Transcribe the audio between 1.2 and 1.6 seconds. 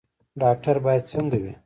وي؟